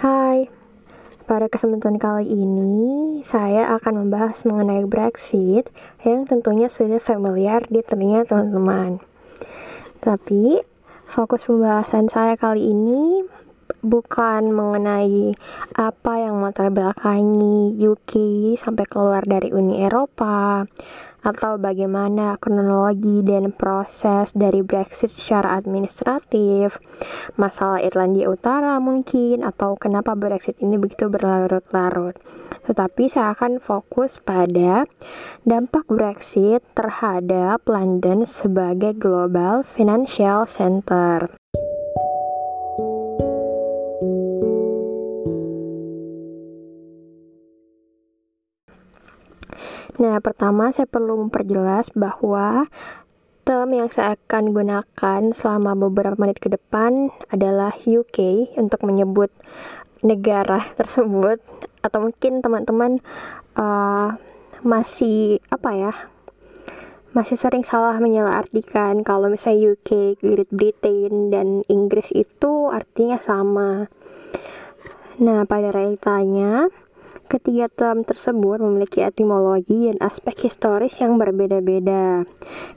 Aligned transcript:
Hai, 0.00 0.48
pada 1.28 1.52
kesempatan 1.52 2.00
kali 2.00 2.24
ini 2.24 3.20
saya 3.20 3.68
akan 3.76 4.08
membahas 4.08 4.48
mengenai 4.48 4.88
Brexit 4.88 5.68
yang 6.08 6.24
tentunya 6.24 6.72
sudah 6.72 6.96
familiar 6.96 7.68
di 7.68 7.84
telinga 7.84 8.24
teman-teman. 8.24 9.04
Tapi 10.00 10.64
fokus 11.04 11.44
pembahasan 11.44 12.08
saya 12.08 12.32
kali 12.40 12.72
ini 12.72 13.28
bukan 13.80 14.52
mengenai 14.52 15.36
apa 15.76 16.12
yang 16.20 16.40
melatar 16.40 16.68
belakangi 16.68 17.76
UK 17.76 18.12
sampai 18.56 18.84
keluar 18.88 19.24
dari 19.24 19.52
Uni 19.52 19.80
Eropa 19.80 20.64
atau 21.20 21.60
bagaimana 21.60 22.40
kronologi 22.40 23.20
dan 23.20 23.52
proses 23.52 24.32
dari 24.32 24.64
Brexit 24.64 25.12
secara 25.12 25.56
administratif, 25.56 26.80
masalah 27.36 27.80
Irlandia 27.84 28.32
Utara 28.32 28.80
mungkin, 28.80 29.44
atau 29.44 29.76
kenapa 29.76 30.16
Brexit 30.16 30.56
ini 30.64 30.80
begitu 30.80 31.12
berlarut-larut. 31.12 32.16
Tetapi 32.64 33.12
saya 33.12 33.36
akan 33.36 33.60
fokus 33.60 34.16
pada 34.20 34.88
dampak 35.44 35.84
Brexit 35.92 36.64
terhadap 36.72 37.64
London 37.68 38.24
sebagai 38.24 38.96
global 38.96 39.60
financial 39.60 40.48
center. 40.48 41.28
Nah, 50.00 50.16
pertama 50.24 50.72
saya 50.72 50.88
perlu 50.88 51.28
memperjelas 51.28 51.92
bahwa 51.92 52.64
term 53.44 53.76
yang 53.76 53.92
saya 53.92 54.16
akan 54.16 54.56
gunakan 54.56 55.20
selama 55.36 55.76
beberapa 55.76 56.16
menit 56.16 56.40
ke 56.40 56.48
depan 56.48 57.12
adalah 57.28 57.76
UK 57.84 58.48
untuk 58.56 58.80
menyebut 58.88 59.28
negara 60.00 60.64
tersebut 60.80 61.36
atau 61.84 62.08
mungkin 62.08 62.40
teman-teman 62.40 63.04
uh, 63.60 64.16
masih 64.64 65.40
apa 65.52 65.70
ya 65.76 65.92
masih 67.10 67.34
sering 67.34 67.66
salah 67.66 67.98
menyalahartikan 67.98 69.02
kalau 69.02 69.26
misalnya 69.26 69.74
UK, 69.74 70.16
Great 70.22 70.50
Britain 70.54 71.34
dan 71.34 71.66
Inggris 71.66 72.14
itu 72.14 72.70
artinya 72.70 73.18
sama. 73.18 73.90
Nah, 75.18 75.42
pada 75.42 75.74
realitanya 75.74 76.70
Ketiga 77.30 77.70
term 77.70 78.02
tersebut 78.02 78.58
memiliki 78.58 79.06
etimologi 79.06 79.86
dan 79.86 80.02
aspek 80.02 80.50
historis 80.50 80.98
yang 80.98 81.14
berbeda-beda. 81.14 82.26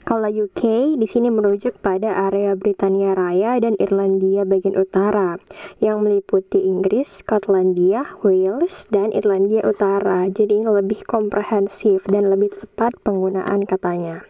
Kalau 0.06 0.30
UK 0.30 0.94
di 0.94 1.10
sini 1.10 1.26
merujuk 1.26 1.82
pada 1.82 2.30
area 2.30 2.54
Britania 2.54 3.18
Raya 3.18 3.58
dan 3.58 3.74
Irlandia 3.82 4.46
bagian 4.46 4.78
utara 4.78 5.42
yang 5.82 6.06
meliputi 6.06 6.70
Inggris, 6.70 7.26
Skotlandia, 7.26 8.06
Wales, 8.22 8.86
dan 8.94 9.10
Irlandia 9.10 9.66
Utara. 9.66 10.30
Jadi 10.30 10.62
ini 10.62 10.70
lebih 10.70 11.02
komprehensif 11.02 12.06
dan 12.06 12.30
lebih 12.30 12.54
tepat 12.54 12.94
penggunaan 13.02 13.66
katanya. 13.66 14.22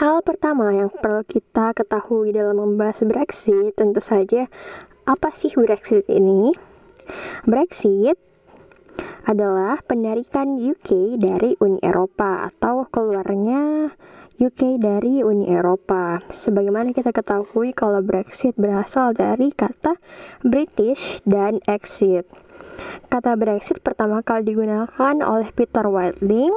Hal 0.00 0.24
pertama 0.24 0.72
yang 0.72 0.88
perlu 0.88 1.28
kita 1.28 1.76
ketahui 1.76 2.32
dalam 2.32 2.56
membahas 2.56 3.04
Brexit 3.04 3.76
tentu 3.76 4.00
saja 4.00 4.48
apa 5.04 5.28
sih 5.36 5.52
Brexit 5.52 6.08
ini? 6.08 6.56
Brexit 7.44 8.27
adalah 9.28 9.80
penarikan 9.84 10.56
UK 10.56 11.20
dari 11.20 11.52
Uni 11.60 11.82
Eropa 11.84 12.48
atau 12.48 12.88
keluarnya 12.88 13.92
UK 14.38 14.78
dari 14.78 15.20
Uni 15.26 15.50
Eropa. 15.50 16.22
Sebagaimana 16.30 16.94
kita 16.94 17.10
ketahui 17.10 17.74
kalau 17.74 17.98
Brexit 18.00 18.54
berasal 18.54 19.10
dari 19.10 19.50
kata 19.50 19.98
British 20.46 21.18
dan 21.26 21.58
exit. 21.66 22.24
Kata 23.10 23.34
Brexit 23.34 23.82
pertama 23.82 24.22
kali 24.22 24.54
digunakan 24.54 25.14
oleh 25.26 25.50
Peter 25.50 25.90
Whiteling 25.90 26.54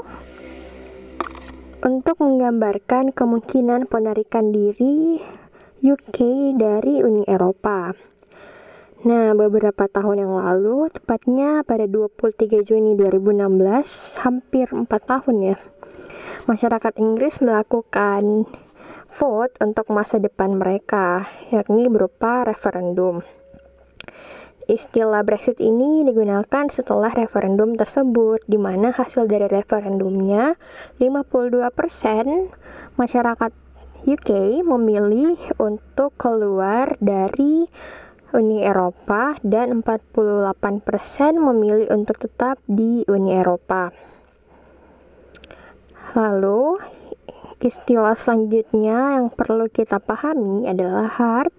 untuk 1.81 2.15
menggambarkan 2.21 3.09
kemungkinan 3.09 3.89
penarikan 3.89 4.53
diri 4.53 5.17
UK 5.81 6.53
dari 6.53 7.01
Uni 7.01 7.25
Eropa. 7.25 8.10
Nah, 9.01 9.33
beberapa 9.33 9.89
tahun 9.89 10.29
yang 10.29 10.37
lalu, 10.37 10.85
tepatnya 10.93 11.65
pada 11.65 11.89
23 11.89 12.61
Juni 12.61 12.93
2016, 12.93 14.21
hampir 14.21 14.69
4 14.69 14.85
tahun 14.85 15.35
ya, 15.41 15.57
masyarakat 16.45 16.93
Inggris 17.01 17.41
melakukan 17.41 18.45
vote 19.09 19.57
untuk 19.57 19.89
masa 19.89 20.21
depan 20.21 20.53
mereka, 20.53 21.25
yakni 21.49 21.89
berupa 21.89 22.45
referendum. 22.45 23.25
Istilah 24.69 25.25
Brexit 25.25 25.57
ini 25.57 26.05
digunakan 26.05 26.69
setelah 26.69 27.09
referendum 27.09 27.73
tersebut, 27.73 28.45
di 28.45 28.61
mana 28.61 28.93
hasil 28.93 29.25
dari 29.25 29.49
referendumnya 29.49 30.53
52% 31.01 31.57
masyarakat 33.01 33.51
UK 34.05 34.61
memilih 34.61 35.41
untuk 35.57 36.13
keluar 36.21 36.93
dari 37.01 37.65
Uni 38.31 38.63
Eropa 38.63 39.35
dan 39.43 39.83
48% 39.83 40.15
memilih 41.35 41.91
untuk 41.91 42.15
tetap 42.19 42.57
di 42.67 43.03
Uni 43.11 43.35
Eropa. 43.35 43.91
Lalu, 46.15 46.79
istilah 47.63 48.15
selanjutnya 48.15 49.19
yang 49.19 49.27
perlu 49.31 49.67
kita 49.67 49.99
pahami 49.99 50.67
adalah 50.67 51.07
hard 51.07 51.53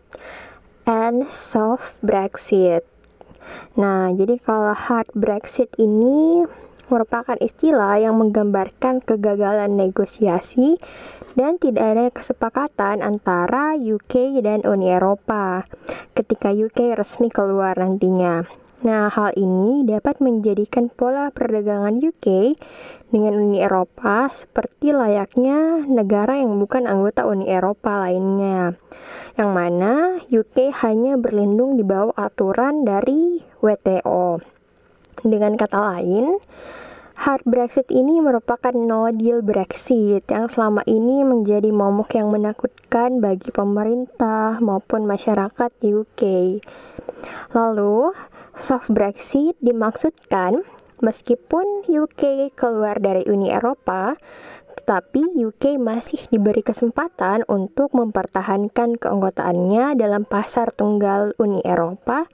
and 0.84 1.28
soft 1.30 1.96
Brexit. 2.00 2.84
Nah, 3.76 4.12
jadi 4.12 4.36
kalau 4.40 4.72
hard 4.72 5.08
Brexit 5.16 5.72
ini 5.80 6.44
merupakan 6.88 7.38
istilah 7.38 8.00
yang 8.00 8.18
menggambarkan 8.18 9.04
kegagalan 9.04 9.76
negosiasi 9.76 10.80
dan 11.38 11.56
tidak 11.56 11.84
ada 11.84 12.06
kesepakatan 12.12 13.00
antara 13.00 13.76
UK 13.78 14.40
dan 14.44 14.64
Uni 14.68 14.92
Eropa 14.92 15.64
ketika 16.12 16.52
UK 16.52 16.96
resmi 16.96 17.32
keluar 17.32 17.76
nantinya. 17.78 18.44
Nah, 18.82 19.06
hal 19.14 19.30
ini 19.38 19.86
dapat 19.86 20.18
menjadikan 20.18 20.90
pola 20.90 21.30
perdagangan 21.30 22.02
UK 22.02 22.58
dengan 23.14 23.38
Uni 23.38 23.62
Eropa 23.62 24.26
seperti 24.26 24.90
layaknya 24.90 25.86
negara 25.86 26.42
yang 26.42 26.58
bukan 26.58 26.90
anggota 26.90 27.22
Uni 27.22 27.46
Eropa 27.46 28.02
lainnya, 28.02 28.74
yang 29.38 29.54
mana 29.54 30.18
UK 30.26 30.74
hanya 30.82 31.14
berlindung 31.14 31.78
di 31.78 31.86
bawah 31.86 32.18
aturan 32.18 32.82
dari 32.82 33.38
WTO. 33.62 34.42
Dengan 35.20 35.60
kata 35.60 35.76
lain, 35.76 36.40
Hard 37.12 37.44
Brexit 37.44 37.92
ini 37.92 38.18
merupakan 38.18 38.72
no 38.72 39.06
deal 39.12 39.44
Brexit 39.44 40.24
yang 40.26 40.48
selama 40.48 40.80
ini 40.88 41.22
menjadi 41.22 41.68
momok 41.68 42.16
yang 42.16 42.32
menakutkan 42.32 43.20
bagi 43.20 43.52
pemerintah 43.52 44.58
maupun 44.64 45.04
masyarakat 45.04 45.70
di 45.78 45.92
UK. 45.92 46.22
Lalu, 47.52 48.16
soft 48.56 48.90
Brexit 48.90 49.54
dimaksudkan 49.60 50.64
meskipun 51.04 51.86
UK 51.86 52.50
keluar 52.58 52.96
dari 52.98 53.28
Uni 53.28 53.52
Eropa, 53.52 54.18
tetapi 54.82 55.38
UK 55.38 55.78
masih 55.78 56.18
diberi 56.26 56.66
kesempatan 56.66 57.46
untuk 57.46 57.94
mempertahankan 57.94 58.98
keanggotaannya 58.98 59.94
dalam 59.94 60.26
pasar 60.26 60.74
tunggal 60.74 61.38
Uni 61.38 61.62
Eropa 61.62 62.26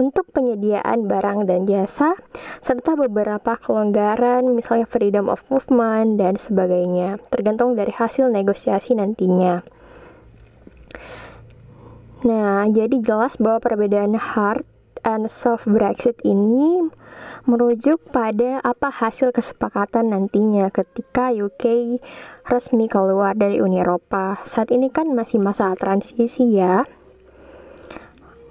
untuk 0.00 0.32
penyediaan 0.32 1.04
barang 1.04 1.44
dan 1.44 1.68
jasa, 1.68 2.16
serta 2.64 2.96
beberapa 2.96 3.60
kelonggaran, 3.60 4.56
misalnya 4.56 4.88
freedom 4.88 5.28
of 5.28 5.44
movement 5.52 6.16
dan 6.16 6.40
sebagainya, 6.40 7.20
tergantung 7.28 7.76
dari 7.76 7.92
hasil 7.92 8.32
negosiasi 8.32 8.96
nantinya. 8.96 9.60
Nah, 12.24 12.64
jadi 12.72 12.96
jelas 13.04 13.36
bahwa 13.36 13.60
perbedaan 13.60 14.16
hard 14.16 14.64
and 15.04 15.28
soft 15.28 15.68
Brexit 15.68 16.20
ini 16.24 16.88
merujuk 17.48 18.00
pada 18.12 18.60
apa 18.60 18.92
hasil 18.92 19.32
kesepakatan 19.32 20.12
nantinya 20.12 20.68
ketika 20.68 21.32
UK 21.32 21.96
resmi 22.44 22.88
keluar 22.88 23.32
dari 23.32 23.64
Uni 23.64 23.80
Eropa. 23.80 24.40
Saat 24.44 24.72
ini 24.72 24.92
kan 24.92 25.08
masih 25.12 25.40
masa 25.40 25.72
transisi 25.76 26.56
ya. 26.56 26.84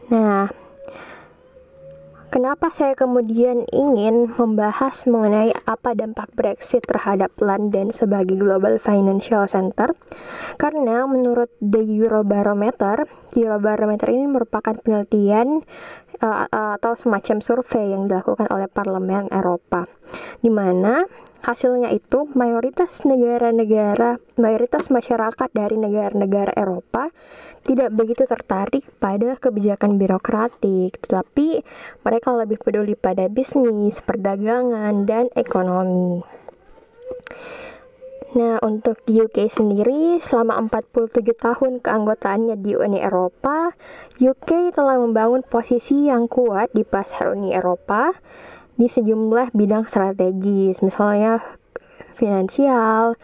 Nah, 0.09 0.49
Kenapa 2.39 2.71
saya 2.71 2.95
kemudian 2.95 3.67
ingin 3.67 4.31
membahas 4.31 5.03
mengenai 5.11 5.51
apa 5.67 5.91
dampak 5.91 6.31
Brexit 6.39 6.87
terhadap 6.87 7.35
London 7.43 7.91
sebagai 7.91 8.39
global 8.39 8.79
financial 8.79 9.43
center? 9.43 9.91
Karena 10.55 11.03
menurut 11.03 11.51
The 11.59 11.83
Eurobarometer, 11.83 13.03
Eurobarometer 13.35 14.15
ini 14.15 14.23
merupakan 14.31 14.71
penelitian 14.71 15.67
uh, 16.21 16.45
uh, 16.47 16.73
atau 16.79 16.93
semacam 16.95 17.37
survei 17.43 17.91
yang 17.91 18.07
dilakukan 18.07 18.47
oleh 18.51 18.67
Parlemen 18.71 19.31
Eropa, 19.31 19.87
di 20.43 20.51
mana 20.51 21.03
hasilnya 21.39 21.89
itu 21.95 22.27
mayoritas 22.35 23.07
negara-negara, 23.07 24.19
mayoritas 24.35 24.91
masyarakat 24.91 25.49
dari 25.55 25.79
negara-negara 25.79 26.51
Eropa 26.55 27.11
tidak 27.63 27.91
begitu 27.91 28.23
tertarik 28.23 28.87
pada 28.97 29.35
kebijakan 29.35 29.99
birokratik, 29.99 30.95
tetapi 31.03 31.61
mereka 32.01 32.33
lebih 32.33 32.57
peduli 32.59 32.95
pada 32.95 33.27
bisnis, 33.27 33.99
perdagangan, 33.99 35.03
dan 35.03 35.27
ekonomi. 35.35 36.23
Nah, 38.29 38.61
untuk 38.61 39.01
UK 39.09 39.49
sendiri, 39.49 40.21
selama 40.21 40.61
47 40.69 41.33
tahun 41.33 41.81
keanggotaannya 41.81 42.61
di 42.61 42.77
Uni 42.77 43.01
Eropa, 43.01 43.73
UK 44.21 44.69
telah 44.69 45.01
membangun 45.01 45.41
posisi 45.41 46.05
yang 46.05 46.29
kuat 46.29 46.69
di 46.69 46.85
pasar 46.85 47.33
Uni 47.33 47.57
Eropa 47.57 48.13
di 48.77 48.85
sejumlah 48.85 49.49
bidang 49.57 49.89
strategis, 49.89 50.85
misalnya 50.85 51.41
finansial, 52.19 53.15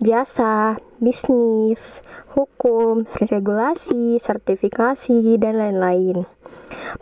jasa, 0.00 0.80
bisnis, 0.96 2.00
hukum, 2.32 3.04
regulasi, 3.20 4.16
sertifikasi, 4.16 5.36
dan 5.36 5.60
lain-lain. 5.60 6.24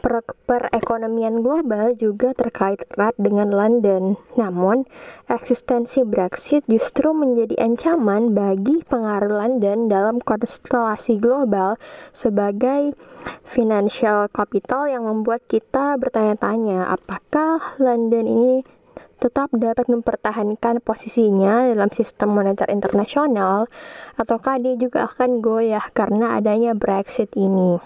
Per 0.00 0.24
perekonomian 0.48 1.44
global 1.44 1.92
juga 1.94 2.32
terkait 2.32 2.80
erat 2.96 3.12
dengan 3.20 3.52
London. 3.52 4.16
Namun, 4.34 4.88
eksistensi 5.28 6.02
Brexit 6.08 6.64
justru 6.66 7.12
menjadi 7.12 7.56
ancaman 7.60 8.32
bagi 8.32 8.80
pengaruh 8.88 9.28
London 9.28 9.92
dalam 9.92 10.24
konstelasi 10.24 11.20
global 11.20 11.76
sebagai 12.16 12.96
financial 13.44 14.32
capital 14.32 14.88
yang 14.88 15.04
membuat 15.04 15.44
kita 15.46 16.00
bertanya-tanya 16.00 16.88
apakah 16.88 17.76
London 17.76 18.24
ini 18.24 18.54
tetap 19.18 19.50
dapat 19.50 19.90
mempertahankan 19.90 20.78
posisinya 20.78 21.66
dalam 21.74 21.90
sistem 21.90 22.38
moneter 22.38 22.70
internasional 22.70 23.66
ataukah 24.14 24.62
dia 24.62 24.78
juga 24.78 25.10
akan 25.10 25.42
goyah 25.42 25.82
karena 25.90 26.38
adanya 26.38 26.72
Brexit 26.78 27.34
ini. 27.34 27.82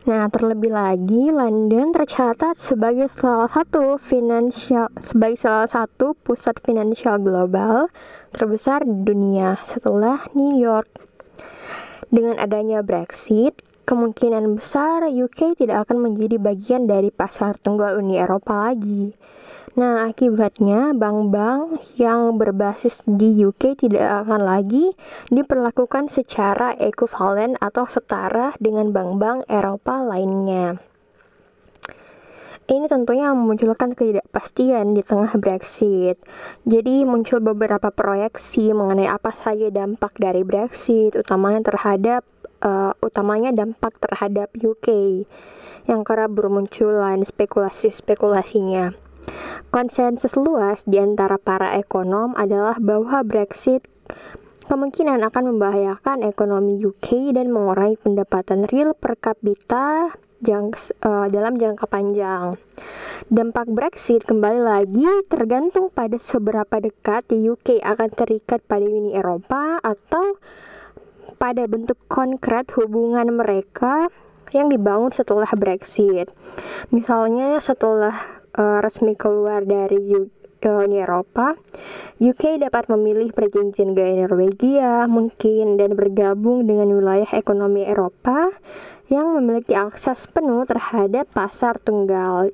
Nah, 0.00 0.32
terlebih 0.32 0.72
lagi 0.72 1.28
London 1.28 1.92
tercatat 1.92 2.56
sebagai 2.56 3.12
salah 3.12 3.52
satu 3.52 4.00
finansial 4.00 4.88
sebagai 4.98 5.36
salah 5.36 5.68
satu 5.68 6.16
pusat 6.16 6.56
finansial 6.64 7.20
global 7.20 7.92
terbesar 8.32 8.80
di 8.82 8.96
dunia 9.04 9.60
setelah 9.60 10.24
New 10.32 10.56
York. 10.56 10.88
Dengan 12.10 12.40
adanya 12.42 12.82
Brexit, 12.82 13.60
kemungkinan 13.86 14.58
besar 14.58 15.06
UK 15.06 15.54
tidak 15.54 15.86
akan 15.86 16.10
menjadi 16.10 16.42
bagian 16.42 16.90
dari 16.90 17.12
pasar 17.12 17.60
tunggal 17.60 18.00
Uni 18.00 18.18
Eropa 18.18 18.72
lagi. 18.72 19.14
Nah, 19.78 20.10
akibatnya 20.10 20.90
bank-bank 20.98 21.78
yang 21.94 22.34
berbasis 22.34 23.06
di 23.06 23.38
UK 23.46 23.78
tidak 23.78 24.26
akan 24.26 24.42
lagi 24.42 24.98
diperlakukan 25.30 26.10
secara 26.10 26.74
ekuivalen 26.74 27.54
atau 27.62 27.86
setara 27.86 28.50
dengan 28.58 28.90
bank-bank 28.90 29.46
Eropa 29.46 30.02
lainnya. 30.02 30.82
Ini 32.70 32.86
tentunya 32.86 33.30
memunculkan 33.34 33.98
ketidakpastian 33.98 34.94
di 34.94 35.02
tengah 35.02 35.34
Brexit. 35.38 36.18
Jadi 36.62 37.02
muncul 37.02 37.42
beberapa 37.42 37.90
proyeksi 37.90 38.70
mengenai 38.70 39.10
apa 39.10 39.34
saja 39.34 39.70
dampak 39.74 40.14
dari 40.18 40.46
Brexit, 40.46 41.18
utamanya 41.18 41.66
terhadap 41.66 42.22
uh, 42.62 42.94
utamanya 43.02 43.50
dampak 43.50 43.98
terhadap 43.98 44.54
UK 44.54 45.22
yang 45.90 46.06
kerap 46.06 46.30
bermunculan 46.30 47.26
spekulasi-spekulasinya. 47.26 49.09
Konsensus 49.70 50.34
luas 50.34 50.82
di 50.82 50.98
antara 50.98 51.38
para 51.38 51.78
ekonom 51.78 52.34
adalah 52.34 52.78
bahwa 52.82 53.22
Brexit 53.22 53.86
kemungkinan 54.70 55.22
akan 55.26 55.54
membahayakan 55.54 56.22
ekonomi 56.22 56.78
UK 56.78 57.34
dan 57.34 57.50
mengurangi 57.50 57.98
pendapatan 57.98 58.70
real 58.70 58.94
per 58.94 59.18
kapita 59.18 60.14
uh, 60.14 61.26
dalam 61.28 61.58
jangka 61.58 61.86
panjang. 61.90 62.56
Dampak 63.30 63.70
Brexit 63.70 64.24
kembali 64.24 64.60
lagi 64.62 65.06
tergantung 65.28 65.92
pada 65.92 66.16
seberapa 66.16 66.80
dekat 66.80 67.30
UK 67.30 67.82
akan 67.84 68.08
terikat 68.10 68.64
pada 68.64 68.86
Uni 68.86 69.14
Eropa 69.14 69.78
atau 69.82 70.38
pada 71.36 71.66
bentuk 71.70 72.00
konkret 72.10 72.72
hubungan 72.74 73.28
mereka 73.30 74.10
yang 74.50 74.66
dibangun 74.66 75.14
setelah 75.14 75.50
Brexit. 75.54 76.30
Misalnya 76.90 77.62
setelah 77.62 78.39
uh, 78.56 78.78
resmi 78.82 79.14
keluar 79.14 79.62
dari 79.66 80.14
Uni 80.60 81.00
Eropa, 81.00 81.56
UK 82.20 82.60
dapat 82.60 82.92
memilih 82.92 83.32
perjanjian 83.32 83.96
gaya 83.96 84.28
Norwegia 84.28 85.08
mungkin 85.08 85.80
dan 85.80 85.96
bergabung 85.96 86.68
dengan 86.68 86.92
wilayah 86.92 87.32
ekonomi 87.32 87.88
Eropa 87.88 88.52
yang 89.08 89.40
memiliki 89.40 89.72
akses 89.72 90.28
penuh 90.28 90.68
terhadap 90.68 91.24
pasar 91.32 91.80
tunggal. 91.80 92.52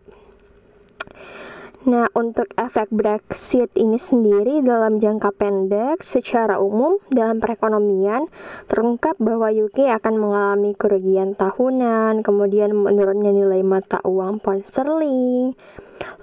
Nah, 1.87 2.11
untuk 2.19 2.51
efek 2.59 2.91
Brexit 2.91 3.71
ini 3.79 3.95
sendiri 3.95 4.59
dalam 4.59 4.99
jangka 4.99 5.31
pendek, 5.39 6.03
secara 6.03 6.59
umum 6.59 6.99
dalam 7.15 7.39
perekonomian 7.39 8.27
terungkap 8.67 9.15
bahwa 9.23 9.55
UK 9.55 9.95
akan 9.95 10.19
mengalami 10.19 10.75
kerugian 10.75 11.39
tahunan, 11.39 12.27
kemudian 12.27 12.75
menurunnya 12.75 13.31
nilai 13.31 13.63
mata 13.63 14.03
uang 14.03 14.43
pound 14.43 14.67
sterling, 14.67 15.55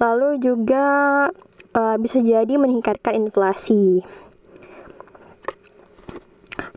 lalu 0.04 0.36
juga 0.44 1.31
uh, 1.71 1.95
bisa 1.95 2.19
jadi 2.19 2.60
meningkatkan 2.60 3.15
inflasi. 3.15 4.04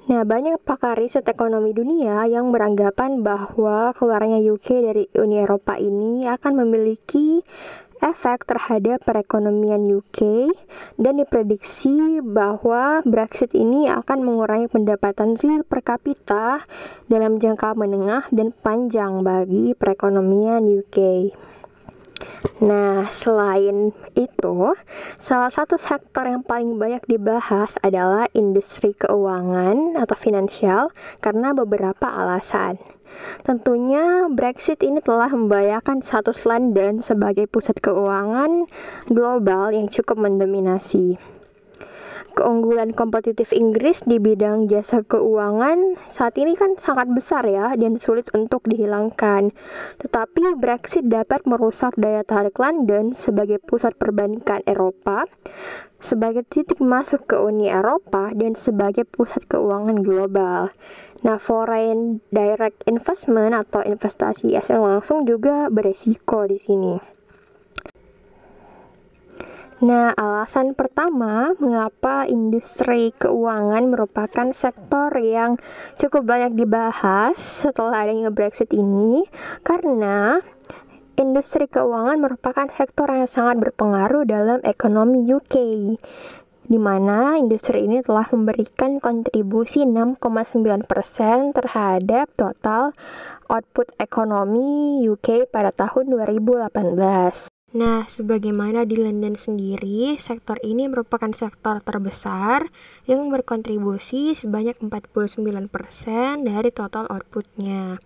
Nah, 0.06 0.22
banyak 0.22 0.62
pakar 0.62 0.94
riset 0.94 1.26
ekonomi 1.26 1.74
dunia 1.74 2.22
yang 2.30 2.54
beranggapan 2.54 3.26
bahwa 3.26 3.90
keluarnya 3.98 4.38
UK 4.38 4.86
dari 4.86 5.04
Uni 5.18 5.42
Eropa 5.42 5.74
ini 5.74 6.30
akan 6.30 6.62
memiliki 6.62 7.42
efek 8.04 8.44
terhadap 8.48 9.04
perekonomian 9.04 9.86
UK 9.88 10.50
dan 11.00 11.20
diprediksi 11.20 12.20
bahwa 12.20 13.00
Brexit 13.04 13.52
ini 13.56 13.88
akan 13.88 14.24
mengurangi 14.24 14.68
pendapatan 14.68 15.36
real 15.40 15.62
per 15.64 15.80
kapita 15.84 16.64
dalam 17.08 17.40
jangka 17.40 17.76
menengah 17.76 18.28
dan 18.32 18.52
panjang 18.52 19.20
bagi 19.24 19.72
perekonomian 19.76 20.64
UK. 20.64 21.28
Nah, 22.64 23.04
selain 23.12 23.92
itu, 24.16 24.56
salah 25.20 25.52
satu 25.52 25.76
sektor 25.76 26.24
yang 26.24 26.40
paling 26.40 26.80
banyak 26.80 27.04
dibahas 27.04 27.76
adalah 27.84 28.24
industri 28.32 28.96
keuangan 28.96 30.00
atau 30.00 30.16
finansial 30.16 30.88
karena 31.20 31.52
beberapa 31.52 32.08
alasan. 32.08 32.80
Tentunya 33.44 34.26
Brexit 34.32 34.82
ini 34.82 34.98
telah 34.98 35.30
membahayakan 35.30 36.02
status 36.02 36.46
London 36.48 37.04
sebagai 37.04 37.46
pusat 37.46 37.78
keuangan 37.78 38.66
global 39.10 39.70
yang 39.70 39.86
cukup 39.86 40.18
mendominasi. 40.18 41.35
Keunggulan 42.36 42.92
kompetitif 42.92 43.56
Inggris 43.56 44.04
di 44.04 44.20
bidang 44.20 44.68
jasa 44.68 45.00
keuangan 45.00 45.96
saat 46.04 46.36
ini 46.36 46.52
kan 46.52 46.76
sangat 46.76 47.08
besar 47.08 47.48
ya 47.48 47.72
dan 47.80 47.96
sulit 47.96 48.28
untuk 48.36 48.60
dihilangkan. 48.68 49.56
Tetapi 49.96 50.60
Brexit 50.60 51.08
dapat 51.08 51.48
merusak 51.48 51.96
daya 51.96 52.20
tarik 52.28 52.60
London 52.60 53.16
sebagai 53.16 53.56
pusat 53.56 53.96
perbankan 53.96 54.60
Eropa, 54.68 55.24
sebagai 55.96 56.44
titik 56.44 56.76
masuk 56.76 57.24
ke 57.24 57.40
Uni 57.40 57.72
Eropa 57.72 58.28
dan 58.36 58.52
sebagai 58.52 59.08
pusat 59.08 59.48
keuangan 59.48 60.04
global. 60.04 60.68
Nah, 61.24 61.40
foreign 61.40 62.20
direct 62.28 62.84
investment 62.84 63.56
atau 63.56 63.80
investasi 63.80 64.52
asing 64.60 64.84
langsung 64.84 65.24
juga 65.24 65.72
beresiko 65.72 66.44
di 66.44 66.60
sini. 66.60 67.15
Nah, 69.76 70.16
alasan 70.16 70.72
pertama 70.72 71.52
mengapa 71.60 72.24
industri 72.24 73.12
keuangan 73.12 73.92
merupakan 73.92 74.48
sektor 74.56 75.12
yang 75.20 75.60
cukup 76.00 76.24
banyak 76.24 76.56
dibahas 76.56 77.36
setelah 77.36 78.08
adanya 78.08 78.32
Brexit 78.32 78.72
ini 78.72 79.28
karena 79.60 80.40
industri 81.20 81.68
keuangan 81.68 82.16
merupakan 82.16 82.64
sektor 82.72 83.04
yang 83.12 83.28
sangat 83.28 83.60
berpengaruh 83.60 84.24
dalam 84.24 84.64
ekonomi 84.64 85.28
UK 85.28 85.54
di 86.66 86.78
mana 86.80 87.36
industri 87.36 87.84
ini 87.84 88.00
telah 88.00 88.24
memberikan 88.32 88.96
kontribusi 88.96 89.84
6,9% 89.84 91.52
terhadap 91.52 92.26
total 92.32 92.96
output 93.52 93.92
ekonomi 94.00 95.04
UK 95.04 95.52
pada 95.52 95.68
tahun 95.68 96.16
2018. 96.16 97.55
Nah, 97.76 98.08
sebagaimana 98.08 98.88
di 98.88 98.96
London 98.96 99.36
sendiri, 99.36 100.16
sektor 100.16 100.56
ini 100.64 100.88
merupakan 100.88 101.28
sektor 101.36 101.76
terbesar 101.84 102.72
yang 103.04 103.28
berkontribusi 103.28 104.32
sebanyak 104.32 104.80
49% 104.80 105.68
dari 106.40 106.72
total 106.72 107.04
outputnya. 107.12 108.00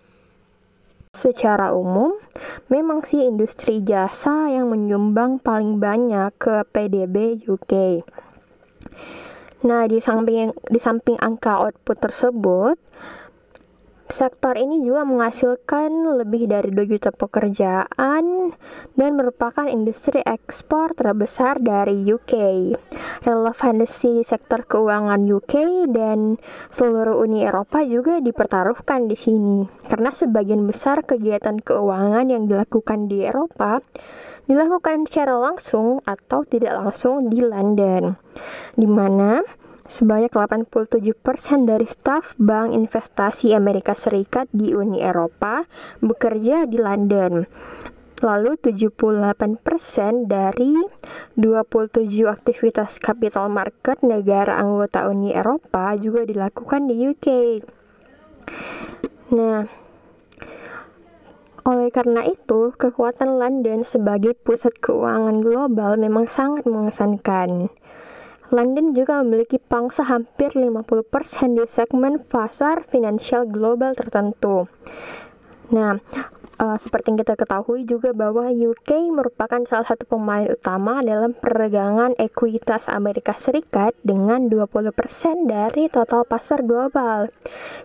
Secara 1.15 1.71
umum, 1.71 2.19
memang 2.67 3.07
sih 3.07 3.23
industri 3.23 3.79
jasa 3.79 4.51
yang 4.51 4.67
menyumbang 4.67 5.39
paling 5.39 5.79
banyak 5.79 6.35
ke 6.35 6.67
PDB 6.67 7.47
UK. 7.47 8.03
Nah, 9.63 9.87
di 9.87 10.03
samping 10.03 10.51
di 10.67 10.79
samping 10.83 11.15
angka 11.15 11.63
output 11.63 11.95
tersebut, 11.95 12.75
Sektor 14.11 14.59
ini 14.59 14.83
juga 14.83 15.07
menghasilkan 15.07 16.19
lebih 16.19 16.51
dari 16.51 16.67
2 16.67 16.83
juta 16.83 17.15
pekerjaan 17.15 18.51
dan 18.99 19.09
merupakan 19.15 19.63
industri 19.71 20.19
ekspor 20.19 20.91
terbesar 20.99 21.63
dari 21.63 22.03
UK. 22.03 22.33
Relevansi 23.23 24.19
sektor 24.27 24.67
keuangan 24.67 25.23
UK 25.23 25.87
dan 25.95 26.35
seluruh 26.67 27.23
Uni 27.23 27.47
Eropa 27.47 27.87
juga 27.87 28.19
dipertaruhkan 28.19 29.07
di 29.07 29.15
sini 29.15 29.63
karena 29.87 30.11
sebagian 30.11 30.67
besar 30.67 31.07
kegiatan 31.07 31.63
keuangan 31.63 32.27
yang 32.27 32.51
dilakukan 32.51 33.07
di 33.07 33.23
Eropa 33.23 33.79
dilakukan 34.43 35.07
secara 35.07 35.39
langsung 35.39 36.03
atau 36.03 36.43
tidak 36.43 36.75
langsung 36.75 37.31
di 37.31 37.39
London, 37.39 38.19
di 38.75 38.87
mana 38.91 39.39
Sebanyak 39.91 40.31
87% 40.31 41.67
dari 41.67 41.83
staf 41.83 42.39
Bank 42.39 42.71
Investasi 42.71 43.51
Amerika 43.51 43.91
Serikat 43.91 44.47
di 44.55 44.71
Uni 44.71 45.03
Eropa 45.03 45.67
bekerja 45.99 46.63
di 46.63 46.79
London. 46.79 47.43
Lalu 48.23 48.55
78% 48.55 50.31
dari 50.31 50.79
27 51.35 52.07
aktivitas 52.23 53.03
capital 53.03 53.51
market 53.51 53.99
negara 53.99 54.55
anggota 54.55 55.11
Uni 55.11 55.35
Eropa 55.35 55.91
juga 55.99 56.23
dilakukan 56.23 56.87
di 56.87 57.11
UK. 57.11 57.27
Nah, 59.35 59.67
oleh 61.67 61.91
karena 61.91 62.23
itu, 62.31 62.71
kekuatan 62.79 63.35
London 63.35 63.83
sebagai 63.83 64.39
pusat 64.39 64.71
keuangan 64.79 65.43
global 65.43 65.99
memang 65.99 66.31
sangat 66.31 66.63
mengesankan. 66.63 67.67
London 68.51 68.91
juga 68.91 69.23
memiliki 69.23 69.55
pangsa 69.57 70.03
hampir 70.03 70.51
50% 70.51 71.55
di 71.55 71.63
segmen 71.71 72.19
pasar 72.19 72.83
finansial 72.83 73.47
global 73.47 73.95
tertentu. 73.95 74.67
Nah, 75.71 75.95
uh, 76.59 76.77
seperti 76.77 77.15
yang 77.15 77.19
kita 77.23 77.39
ketahui 77.39 77.87
juga 77.87 78.11
bahwa 78.11 78.51
UK 78.51 79.09
merupakan 79.09 79.63
salah 79.63 79.87
satu 79.87 80.03
pemain 80.03 80.45
utama 80.51 81.01
dalam 81.01 81.31
perdagangan 81.31 82.13
ekuitas 82.19 82.91
Amerika 82.91 83.33
Serikat 83.39 83.95
dengan 84.05 84.51
20% 84.51 84.93
dari 85.47 85.87
total 85.87 86.27
pasar 86.27 86.61
global. 86.67 87.31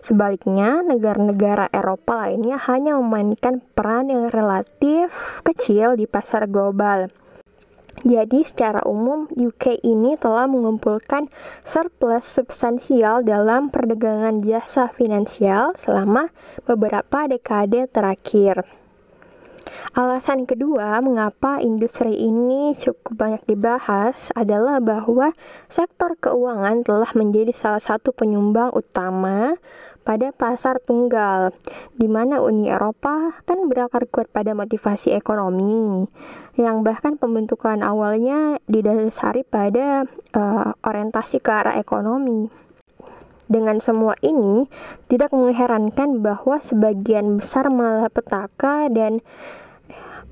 Sebaliknya, 0.03 0.85
negara-negara 0.85 1.71
Eropa 1.71 2.27
lainnya 2.27 2.61
hanya 2.69 2.99
memainkan 2.99 3.63
peran 3.73 4.11
yang 4.11 4.29
relatif 4.29 5.41
kecil 5.41 5.95
di 5.95 6.05
pasar 6.05 6.45
global. 6.45 7.09
Jadi 8.05 8.45
secara 8.45 8.85
umum 8.85 9.25
UK 9.33 9.81
ini 9.81 10.13
telah 10.21 10.45
mengumpulkan 10.45 11.25
surplus 11.65 12.29
substansial 12.29 13.25
dalam 13.25 13.73
perdagangan 13.73 14.37
jasa 14.45 14.85
finansial 14.85 15.73
selama 15.73 16.29
beberapa 16.69 17.25
dekade 17.25 17.89
terakhir. 17.89 18.69
Alasan 19.97 20.45
kedua 20.45 21.01
mengapa 21.01 21.57
industri 21.57 22.13
ini 22.21 22.77
cukup 22.77 23.17
banyak 23.17 23.43
dibahas 23.49 24.29
adalah 24.37 24.77
bahwa 24.77 25.33
sektor 25.73 26.13
keuangan 26.21 26.85
telah 26.85 27.09
menjadi 27.17 27.49
salah 27.49 27.81
satu 27.81 28.13
penyumbang 28.13 28.69
utama 28.77 29.57
pada 30.07 30.31
pasar 30.31 30.79
tunggal, 30.79 31.51
di 31.99 32.07
mana 32.07 32.39
Uni 32.39 32.71
Eropa 32.71 33.43
kan 33.43 33.67
berakar 33.67 34.07
kuat 34.07 34.31
pada 34.31 34.55
motivasi 34.55 35.11
ekonomi, 35.11 36.07
yang 36.55 36.87
bahkan 36.87 37.19
pembentukan 37.19 37.83
awalnya 37.83 38.55
didasari 38.71 39.43
pada 39.43 40.07
uh, 40.31 40.71
orientasi 40.79 41.43
ke 41.43 41.51
arah 41.51 41.75
ekonomi. 41.75 42.47
Dengan 43.51 43.83
semua 43.83 44.15
ini, 44.23 44.71
tidak 45.11 45.35
mengherankan 45.35 46.23
bahwa 46.23 46.63
sebagian 46.63 47.43
besar 47.43 47.67
malapetaka 47.67 48.87
dan 48.87 49.19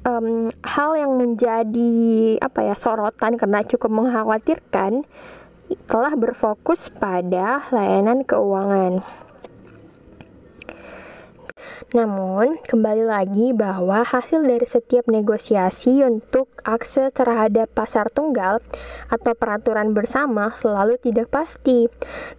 um, 0.07 0.55
hal 0.63 0.95
yang 0.95 1.19
menjadi 1.19 2.35
apa 2.39 2.63
ya 2.63 2.75
sorotan 2.79 3.35
karena 3.35 3.59
cukup 3.67 3.91
mengkhawatirkan 3.91 5.03
telah 5.87 6.13
berfokus 6.15 6.93
pada 6.93 7.65
layanan 7.75 8.23
keuangan. 8.23 9.24
Namun, 11.93 12.57
kembali 12.65 13.05
lagi 13.05 13.53
bahwa 13.53 14.01
hasil 14.01 14.41
dari 14.43 14.65
setiap 14.65 15.05
negosiasi 15.05 16.01
untuk 16.01 16.49
akses 16.65 17.13
terhadap 17.13 17.69
pasar 17.71 18.09
tunggal 18.09 18.63
atau 19.11 19.33
peraturan 19.37 19.93
bersama 19.93 20.55
selalu 20.57 20.97
tidak 20.97 21.29
pasti. 21.29 21.91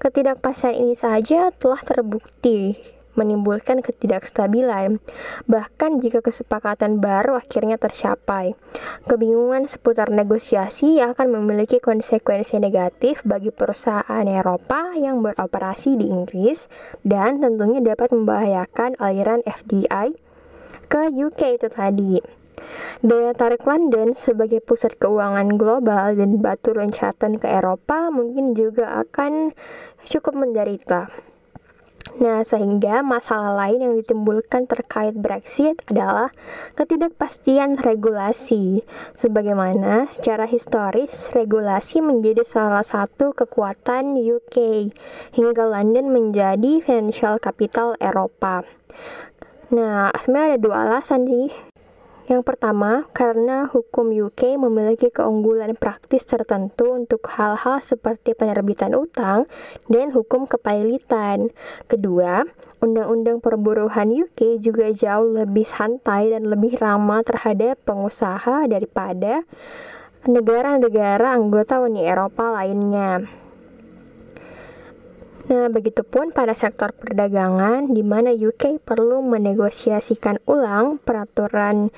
Ketidakpastian 0.02 0.74
ini 0.76 0.94
saja 0.98 1.52
telah 1.54 1.80
terbukti 1.80 2.95
menimbulkan 3.16 3.82
ketidakstabilan, 3.82 5.02
bahkan 5.50 5.98
jika 5.98 6.22
kesepakatan 6.22 7.02
baru 7.02 7.40
akhirnya 7.40 7.80
tercapai. 7.80 8.54
Kebingungan 9.08 9.66
seputar 9.66 10.12
negosiasi 10.12 11.02
akan 11.02 11.40
memiliki 11.40 11.82
konsekuensi 11.82 12.60
negatif 12.60 13.24
bagi 13.24 13.50
perusahaan 13.50 14.24
Eropa 14.28 14.94
yang 14.94 15.24
beroperasi 15.24 15.98
di 15.98 16.12
Inggris 16.12 16.68
dan 17.02 17.40
tentunya 17.42 17.82
dapat 17.82 18.12
membahayakan 18.12 19.00
aliran 19.00 19.42
FDI 19.42 20.14
ke 20.86 21.10
UK 21.10 21.58
itu 21.58 21.68
tadi. 21.72 22.46
Daya 23.04 23.36
tarik 23.36 23.62
London 23.68 24.16
sebagai 24.16 24.64
pusat 24.64 24.96
keuangan 24.96 25.60
global 25.60 26.16
dan 26.16 26.40
batu 26.40 26.72
loncatan 26.72 27.36
ke 27.36 27.46
Eropa 27.46 28.08
mungkin 28.08 28.56
juga 28.56 29.04
akan 29.04 29.52
cukup 30.08 30.34
menderita. 30.34 31.12
Nah, 32.16 32.46
sehingga 32.46 33.02
masalah 33.02 33.58
lain 33.66 33.82
yang 33.82 33.94
ditimbulkan 33.98 34.70
terkait 34.70 35.18
Brexit 35.18 35.82
adalah 35.90 36.30
ketidakpastian 36.78 37.82
regulasi. 37.82 38.86
Sebagaimana 39.12 40.06
secara 40.06 40.46
historis, 40.46 41.28
regulasi 41.34 42.00
menjadi 42.00 42.46
salah 42.46 42.86
satu 42.86 43.34
kekuatan 43.34 44.14
UK 44.14 44.88
hingga 45.34 45.64
London 45.66 46.14
menjadi 46.14 46.78
financial 46.78 47.42
capital 47.42 47.98
Eropa. 47.98 48.62
Nah, 49.74 50.14
sebenarnya 50.14 50.56
ada 50.56 50.60
dua 50.62 50.76
alasan 50.86 51.26
sih 51.26 51.65
yang 52.26 52.42
pertama, 52.42 53.06
karena 53.14 53.70
hukum 53.70 54.10
UK 54.10 54.58
memiliki 54.58 55.14
keunggulan 55.14 55.78
praktis 55.78 56.26
tertentu 56.26 56.90
untuk 56.90 57.22
hal-hal 57.30 57.78
seperti 57.78 58.34
penerbitan 58.34 58.98
utang 58.98 59.46
dan 59.86 60.10
hukum 60.10 60.50
kepailitan. 60.50 61.46
Kedua, 61.86 62.42
undang-undang 62.82 63.38
perburuhan 63.38 64.10
UK 64.10 64.58
juga 64.58 64.90
jauh 64.90 65.38
lebih 65.38 65.70
santai 65.70 66.34
dan 66.34 66.50
lebih 66.50 66.74
ramah 66.82 67.22
terhadap 67.22 67.78
pengusaha 67.86 68.66
daripada 68.66 69.46
negara-negara 70.26 71.30
anggota 71.30 71.78
Uni 71.78 72.02
Eropa 72.02 72.58
lainnya. 72.58 73.45
Nah, 75.46 75.70
begitupun 75.70 76.34
pada 76.34 76.58
sektor 76.58 76.90
perdagangan, 76.90 77.94
di 77.94 78.02
mana 78.02 78.34
UK 78.34 78.82
perlu 78.82 79.22
menegosiasikan 79.22 80.42
ulang 80.50 80.98
peraturan 80.98 81.94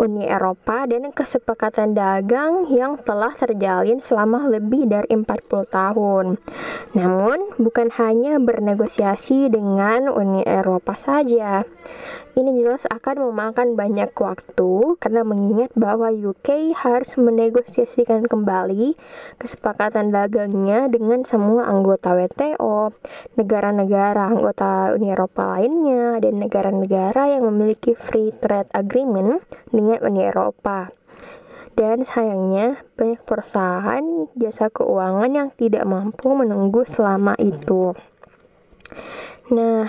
Uni 0.00 0.24
Eropa 0.24 0.88
dan 0.88 1.12
kesepakatan 1.12 1.92
dagang 1.92 2.70
yang 2.72 2.96
telah 3.00 3.34
terjalin 3.36 4.00
selama 4.00 4.48
lebih 4.48 4.88
dari 4.88 5.08
40 5.12 5.68
tahun. 5.68 6.40
Namun, 6.96 7.56
bukan 7.60 7.92
hanya 8.00 8.40
bernegosiasi 8.40 9.52
dengan 9.52 10.08
Uni 10.08 10.44
Eropa 10.48 10.96
saja. 10.96 11.64
Ini 12.32 12.48
jelas 12.64 12.88
akan 12.88 13.28
memakan 13.28 13.76
banyak 13.76 14.16
waktu 14.16 14.96
karena 14.96 15.20
mengingat 15.20 15.68
bahwa 15.76 16.08
UK 16.08 16.72
harus 16.72 17.20
menegosiasikan 17.20 18.24
kembali 18.24 18.96
kesepakatan 19.36 20.08
dagangnya 20.16 20.88
dengan 20.88 21.28
semua 21.28 21.68
anggota 21.68 22.16
WTO, 22.16 22.96
negara-negara 23.36 24.32
anggota 24.32 24.96
Uni 24.96 25.12
Eropa 25.12 25.60
lainnya, 25.60 26.24
dan 26.24 26.40
negara-negara 26.40 27.36
yang 27.36 27.52
memiliki 27.52 27.92
free 27.92 28.32
trade 28.32 28.72
agreement 28.72 29.44
dengan 29.82 30.00
Uni 30.06 30.22
Eropa. 30.22 30.94
Dan 31.72 32.04
sayangnya, 32.06 32.84
banyak 32.94 33.24
perusahaan 33.26 34.04
jasa 34.38 34.70
keuangan 34.70 35.30
yang 35.32 35.48
tidak 35.56 35.82
mampu 35.88 36.30
menunggu 36.36 36.84
selama 36.86 37.32
itu. 37.40 37.96
Nah, 39.50 39.88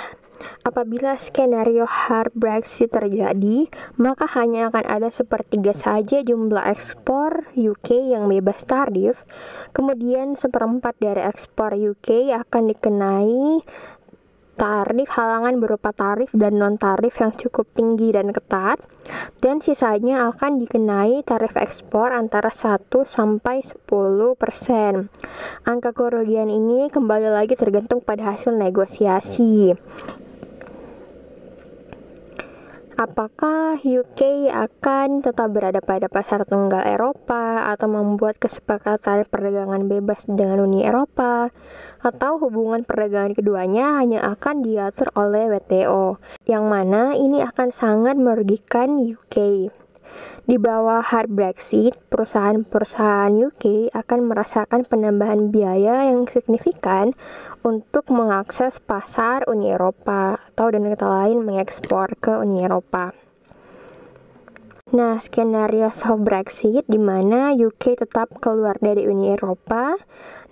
Apabila 0.64 1.20
skenario 1.20 1.84
hard 1.84 2.32
Brexit 2.36 2.92
terjadi, 2.92 3.68
maka 4.00 4.28
hanya 4.40 4.72
akan 4.72 4.86
ada 4.88 5.10
sepertiga 5.12 5.76
saja 5.76 6.24
jumlah 6.24 6.64
ekspor 6.72 7.52
UK 7.52 8.16
yang 8.16 8.32
bebas 8.32 8.64
tarif. 8.64 9.28
Kemudian 9.76 10.40
seperempat 10.40 10.96
dari 11.04 11.20
ekspor 11.24 11.76
UK 11.76 12.32
akan 12.32 12.72
dikenai 12.72 13.60
tarif 14.54 15.10
halangan 15.18 15.58
berupa 15.58 15.90
tarif 15.92 16.30
dan 16.34 16.62
non-tarif 16.62 17.18
yang 17.20 17.34
cukup 17.34 17.66
tinggi 17.74 18.14
dan 18.14 18.30
ketat, 18.30 18.82
dan 19.42 19.60
sisanya 19.60 20.30
akan 20.30 20.62
dikenai 20.62 21.26
tarif 21.26 21.58
ekspor 21.58 22.14
antara 22.14 22.54
1 22.54 22.88
sampai 23.04 23.66
10 23.66 24.38
persen. 24.38 25.10
Angka 25.66 25.92
kerugian 25.92 26.48
ini 26.48 26.88
kembali 26.94 27.34
lagi 27.34 27.58
tergantung 27.58 28.00
pada 28.06 28.34
hasil 28.34 28.54
negosiasi. 28.56 29.74
Apakah 33.04 33.84
UK 33.84 34.48
akan 34.48 35.20
tetap 35.20 35.52
berada 35.52 35.84
pada 35.84 36.08
pasar 36.08 36.48
tunggal 36.48 36.88
Eropa 36.88 37.68
atau 37.76 37.92
membuat 37.92 38.40
kesepakatan 38.40 39.28
perdagangan 39.28 39.92
bebas 39.92 40.24
dengan 40.24 40.64
Uni 40.64 40.88
Eropa 40.88 41.52
atau 42.00 42.40
hubungan 42.40 42.88
perdagangan 42.88 43.36
keduanya 43.36 44.00
hanya 44.00 44.24
akan 44.24 44.64
diatur 44.64 45.12
oleh 45.20 45.52
WTO 45.52 46.16
yang 46.48 46.72
mana 46.72 47.12
ini 47.20 47.44
akan 47.44 47.76
sangat 47.76 48.16
merugikan 48.16 48.96
UK. 48.96 49.68
Di 50.44 50.60
bawah 50.60 51.00
hard 51.00 51.32
Brexit, 51.32 51.96
perusahaan-perusahaan 52.12 53.32
UK 53.32 53.96
akan 53.96 54.20
merasakan 54.28 54.84
penambahan 54.84 55.56
biaya 55.56 56.12
yang 56.12 56.28
signifikan 56.28 57.16
untuk 57.64 58.12
mengakses 58.12 58.84
pasar 58.84 59.48
Uni 59.48 59.72
Eropa 59.72 60.36
atau 60.52 60.68
dengan 60.68 61.00
kata 61.00 61.08
lain 61.08 61.48
mengekspor 61.48 62.20
ke 62.20 62.36
Uni 62.44 62.60
Eropa. 62.60 63.23
Nah, 64.94 65.18
skenario 65.18 65.90
soft 65.90 66.22
Brexit 66.22 66.86
di 66.86 67.02
mana 67.02 67.50
UK 67.50 67.98
tetap 67.98 68.30
keluar 68.38 68.78
dari 68.78 69.10
Uni 69.10 69.34
Eropa, 69.34 69.98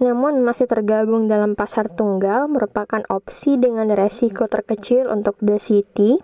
namun 0.01 0.41
masih 0.41 0.65
tergabung 0.65 1.29
dalam 1.29 1.53
pasar 1.53 1.93
tunggal 1.93 2.49
merupakan 2.49 3.05
opsi 3.13 3.61
dengan 3.61 3.93
resiko 3.93 4.49
terkecil 4.49 5.13
untuk 5.13 5.37
The 5.45 5.61
City. 5.61 6.17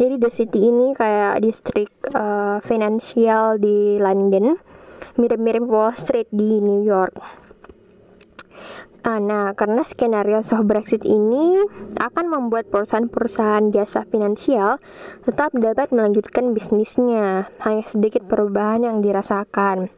Jadi 0.00 0.16
The 0.16 0.30
City 0.32 0.72
ini 0.72 0.96
kayak 0.96 1.44
distrik 1.44 1.92
uh, 2.16 2.56
finansial 2.64 3.60
di 3.60 4.00
London, 4.00 4.56
mirip-mirip 5.20 5.68
Wall 5.68 5.92
Street 5.92 6.32
di 6.32 6.56
New 6.56 6.80
York. 6.80 7.41
Ah, 9.02 9.18
nah, 9.18 9.50
karena 9.58 9.82
skenario 9.82 10.46
soft 10.46 10.70
Brexit 10.70 11.02
ini 11.02 11.58
akan 11.98 12.30
membuat 12.30 12.70
perusahaan-perusahaan 12.70 13.74
jasa 13.74 14.06
finansial 14.06 14.78
tetap 15.26 15.50
dapat 15.58 15.90
melanjutkan 15.90 16.54
bisnisnya, 16.54 17.50
hanya 17.66 17.82
sedikit 17.82 18.22
perubahan 18.30 18.86
yang 18.86 19.02
dirasakan. 19.02 19.90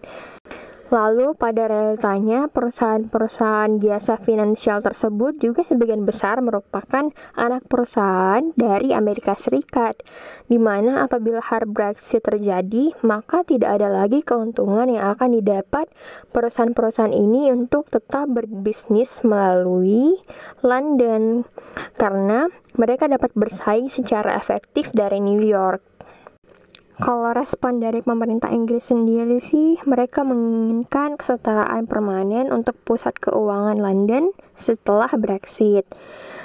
Lalu 0.93 1.33
pada 1.33 1.65
realitanya 1.65 2.45
perusahaan-perusahaan 2.53 3.81
jasa 3.81 4.21
finansial 4.21 4.85
tersebut 4.85 5.41
juga 5.41 5.65
sebagian 5.65 6.05
besar 6.05 6.45
merupakan 6.45 7.09
anak 7.35 7.65
perusahaan 7.73 8.45
dari 8.53 8.93
Amerika 8.93 9.33
Serikat, 9.33 9.97
di 10.45 10.61
mana 10.61 11.09
apabila 11.09 11.41
hard 11.41 11.73
Brexit 11.73 12.21
terjadi, 12.29 12.93
maka 13.01 13.41
tidak 13.49 13.81
ada 13.81 13.89
lagi 13.89 14.21
keuntungan 14.21 14.93
yang 14.93 15.17
akan 15.17 15.41
didapat 15.41 15.89
perusahaan-perusahaan 16.37 17.17
ini 17.17 17.49
untuk 17.49 17.89
tetap 17.89 18.29
berbisnis 18.29 19.25
melalui 19.25 20.21
London, 20.61 21.49
karena 21.97 22.53
mereka 22.77 23.09
dapat 23.09 23.33
bersaing 23.33 23.89
secara 23.89 24.37
efektif 24.37 24.93
dari 24.93 25.23
New 25.23 25.41
York. 25.41 25.94
Kalau 26.95 27.35
respon 27.35 27.83
dari 27.83 28.07
pemerintah 28.07 28.55
Inggris 28.55 28.95
sendiri 28.95 29.43
sih, 29.43 29.83
mereka 29.83 30.23
menginginkan 30.23 31.19
kesetaraan 31.19 31.91
permanen 31.91 32.55
untuk 32.55 32.79
pusat 32.87 33.19
keuangan 33.19 33.83
London 33.83 34.31
setelah 34.55 35.11
Brexit. 35.19 35.83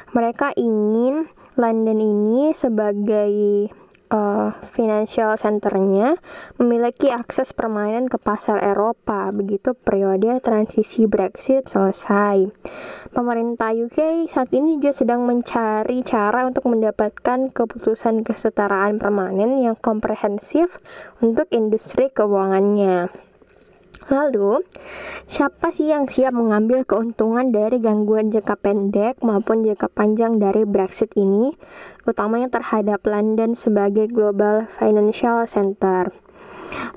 Mereka 0.09 0.57
ingin 0.57 1.29
London 1.53 2.01
ini 2.01 2.49
sebagai 2.57 3.69
uh, 4.09 4.53
financial 4.73 5.37
centernya 5.37 6.17
memiliki 6.57 7.09
akses 7.13 7.53
permanen 7.53 8.09
ke 8.09 8.17
pasar 8.17 8.61
Eropa 8.61 9.29
begitu 9.29 9.77
periode 9.77 10.41
transisi 10.41 11.05
Brexit 11.05 11.69
selesai. 11.69 12.49
Pemerintah 13.13 13.73
UK 13.73 14.29
saat 14.29 14.53
ini 14.53 14.77
juga 14.77 14.93
sedang 14.93 15.25
mencari 15.25 16.01
cara 16.05 16.45
untuk 16.45 16.69
mendapatkan 16.69 17.49
keputusan 17.53 18.21
kesetaraan 18.25 19.01
permanen 19.01 19.61
yang 19.61 19.77
komprehensif 19.77 20.81
untuk 21.21 21.49
industri 21.53 22.09
keuangannya. 22.13 23.28
Lalu, 24.09 24.65
siapa 25.29 25.69
sih 25.69 25.93
yang 25.93 26.09
siap 26.09 26.33
mengambil 26.33 26.81
keuntungan 26.81 27.53
dari 27.53 27.77
gangguan 27.77 28.33
jangka 28.33 28.57
pendek 28.57 29.21
maupun 29.21 29.61
jangka 29.61 29.85
panjang 29.93 30.41
dari 30.41 30.65
Brexit 30.65 31.13
ini, 31.13 31.53
utamanya 32.09 32.49
terhadap 32.49 33.05
London 33.05 33.53
sebagai 33.53 34.09
global 34.09 34.65
financial 34.65 35.45
center? 35.45 36.09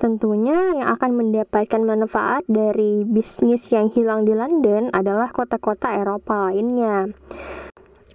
Tentunya 0.01 0.81
yang 0.81 0.89
akan 0.89 1.13
mendapatkan 1.13 1.85
manfaat 1.85 2.49
dari 2.49 3.05
bisnis 3.05 3.69
yang 3.73 3.93
hilang 3.93 4.25
di 4.25 4.33
London 4.33 4.89
adalah 4.97 5.29
kota-kota 5.37 5.93
Eropa 5.93 6.49
lainnya. 6.49 7.13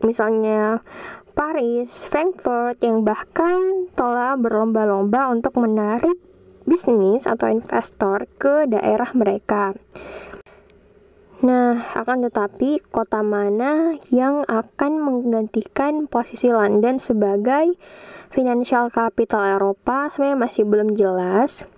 Misalnya 0.02 0.82
Paris, 1.38 2.10
Frankfurt 2.10 2.82
yang 2.82 3.06
bahkan 3.06 3.90
telah 3.94 4.34
berlomba-lomba 4.42 5.30
untuk 5.30 5.58
menarik 5.62 6.18
bisnis 6.68 7.24
atau 7.24 7.48
investor 7.48 8.28
ke 8.36 8.68
daerah 8.68 9.08
mereka. 9.16 9.74
Nah, 11.38 11.80
akan 11.94 12.28
tetapi 12.28 12.82
kota 12.90 13.22
mana 13.22 13.96
yang 14.12 14.42
akan 14.50 14.92
menggantikan 15.00 16.10
posisi 16.10 16.50
London 16.50 17.00
sebagai 17.00 17.78
financial 18.34 18.92
capital 18.92 19.56
Eropa 19.56 20.12
sebenarnya 20.12 20.38
masih 20.44 20.64
belum 20.68 20.98
jelas. 20.98 21.70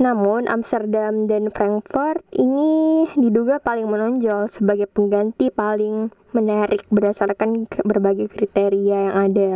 Namun, 0.00 0.48
Amsterdam 0.48 1.28
dan 1.28 1.52
Frankfurt 1.52 2.24
ini 2.32 3.06
diduga 3.12 3.60
paling 3.60 3.86
menonjol 3.86 4.48
sebagai 4.48 4.88
pengganti 4.88 5.52
paling 5.52 6.08
menarik 6.32 6.88
berdasarkan 6.88 7.68
berbagai 7.84 8.32
kriteria 8.32 9.12
yang 9.12 9.16
ada. 9.30 9.52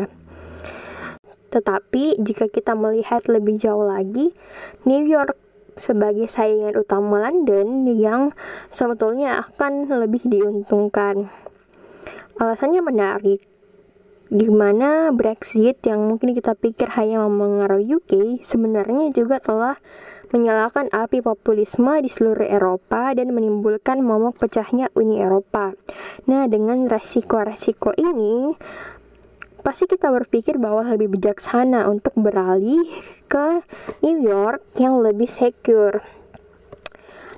Tetapi 1.51 2.19
jika 2.23 2.51
kita 2.51 2.75
melihat 2.75 3.27
lebih 3.31 3.59
jauh 3.61 3.87
lagi, 3.87 4.35
New 4.85 5.05
York 5.07 5.37
sebagai 5.77 6.25
saingan 6.27 6.73
utama 6.75 7.21
London 7.29 7.85
yang 7.93 8.33
sebetulnya 8.73 9.45
akan 9.45 9.87
lebih 9.93 10.25
diuntungkan. 10.25 11.29
Alasannya 12.41 12.81
menarik, 12.81 13.45
di 14.27 14.49
mana 14.51 15.15
Brexit 15.15 15.79
yang 15.87 16.11
mungkin 16.11 16.35
kita 16.35 16.59
pikir 16.59 16.91
hanya 16.99 17.23
mempengaruhi 17.23 17.95
UK 17.95 18.43
sebenarnya 18.43 19.15
juga 19.15 19.39
telah 19.39 19.79
menyalakan 20.35 20.91
api 20.91 21.23
populisme 21.23 22.03
di 22.03 22.11
seluruh 22.11 22.51
Eropa 22.51 23.15
dan 23.15 23.31
menimbulkan 23.31 24.03
momok 24.03 24.43
pecahnya 24.43 24.91
Uni 24.99 25.23
Eropa. 25.23 25.79
Nah, 26.27 26.51
dengan 26.51 26.91
resiko-resiko 26.91 27.95
ini, 27.95 28.51
pasti 29.67 29.91
kita 29.91 30.15
berpikir 30.15 30.63
bahwa 30.63 30.87
lebih 30.87 31.19
bijaksana 31.19 31.91
untuk 31.91 32.15
beralih 32.15 32.87
ke 33.27 33.67
New 34.07 34.23
York 34.23 34.63
yang 34.79 35.03
lebih 35.03 35.27
secure. 35.27 36.07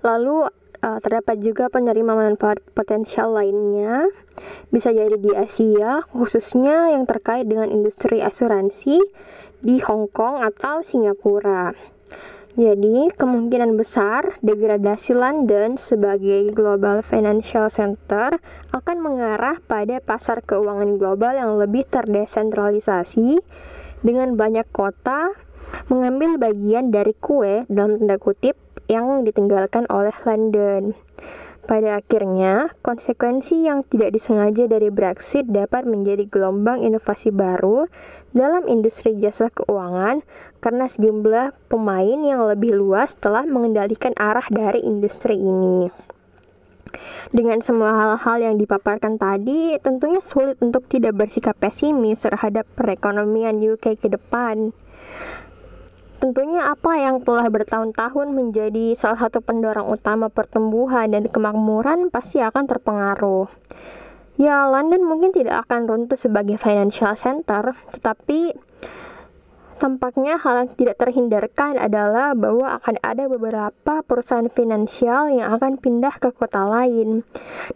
Lalu 0.05 0.45
uh, 0.85 0.99
terdapat 1.01 1.41
juga 1.41 1.73
penerima 1.73 2.13
manfaat 2.13 2.61
potensial 2.77 3.33
lainnya, 3.33 4.13
bisa 4.69 4.93
jadi 4.93 5.17
di 5.17 5.33
Asia, 5.33 6.05
khususnya 6.05 6.93
yang 6.93 7.09
terkait 7.09 7.49
dengan 7.49 7.73
industri 7.73 8.21
asuransi 8.21 9.01
di 9.65 9.81
Hong 9.89 10.13
Kong 10.13 10.45
atau 10.45 10.85
Singapura. 10.85 11.73
Jadi, 12.59 13.15
kemungkinan 13.15 13.79
besar 13.79 14.35
degradasi 14.43 15.15
London 15.15 15.79
sebagai 15.79 16.51
global 16.51 17.07
financial 17.07 17.71
center 17.71 18.43
akan 18.75 18.99
mengarah 18.99 19.63
pada 19.63 20.03
pasar 20.03 20.43
keuangan 20.43 20.99
global 20.99 21.39
yang 21.39 21.55
lebih 21.55 21.87
terdesentralisasi 21.87 23.39
dengan 24.03 24.35
banyak 24.35 24.67
kota 24.75 25.31
mengambil 25.87 26.35
bagian 26.35 26.91
dari 26.91 27.15
kue 27.15 27.63
dalam 27.71 28.03
tanda 28.03 28.19
kutip 28.19 28.59
yang 28.91 29.23
ditinggalkan 29.23 29.87
oleh 29.87 30.19
London. 30.27 30.99
Pada 31.69 32.01
akhirnya, 32.01 32.73
konsekuensi 32.81 33.69
yang 33.69 33.85
tidak 33.85 34.17
disengaja 34.17 34.65
dari 34.65 34.89
Brexit 34.89 35.45
dapat 35.53 35.85
menjadi 35.85 36.25
gelombang 36.25 36.81
inovasi 36.81 37.29
baru 37.29 37.85
dalam 38.33 38.65
industri 38.73 39.13
jasa 39.21 39.53
keuangan 39.53 40.25
karena 40.65 40.89
sejumlah 40.89 41.53
pemain 41.69 42.21
yang 42.25 42.49
lebih 42.49 42.73
luas 42.73 43.21
telah 43.21 43.45
mengendalikan 43.45 44.17
arah 44.17 44.49
dari 44.49 44.81
industri 44.81 45.37
ini. 45.37 45.93
Dengan 47.37 47.61
semua 47.61 47.93
hal-hal 48.01 48.49
yang 48.49 48.57
dipaparkan 48.57 49.21
tadi, 49.21 49.77
tentunya 49.85 50.25
sulit 50.25 50.57
untuk 50.65 50.89
tidak 50.89 51.21
bersikap 51.21 51.53
pesimis 51.61 52.25
terhadap 52.25 52.65
perekonomian 52.81 53.61
UK 53.61 54.01
ke 54.01 54.09
depan. 54.09 54.73
Tentunya 56.19 56.67
apa 56.67 56.99
yang 56.99 57.23
telah 57.23 57.47
bertahun-tahun 57.47 58.35
menjadi 58.35 58.99
salah 58.99 59.23
satu 59.23 59.39
pendorong 59.39 59.87
utama 59.87 60.27
pertumbuhan 60.27 61.15
dan 61.15 61.31
kemakmuran 61.31 62.11
pasti 62.11 62.43
akan 62.43 62.67
terpengaruh. 62.67 63.47
Ya, 64.35 64.67
London 64.67 65.07
mungkin 65.07 65.31
tidak 65.31 65.67
akan 65.67 65.87
runtuh 65.87 66.19
sebagai 66.19 66.59
financial 66.59 67.15
center, 67.15 67.71
tetapi 67.95 68.55
tampaknya 69.79 70.43
hal 70.43 70.67
yang 70.67 70.71
tidak 70.75 70.99
terhindarkan 70.99 71.79
adalah 71.79 72.35
bahwa 72.35 72.83
akan 72.83 72.99
ada 72.99 73.31
beberapa 73.31 74.03
perusahaan 74.03 74.51
finansial 74.51 75.31
yang 75.31 75.55
akan 75.55 75.79
pindah 75.79 76.19
ke 76.19 76.35
kota 76.35 76.67
lain. 76.67 77.23